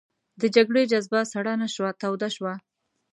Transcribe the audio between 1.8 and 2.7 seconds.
توده شوه.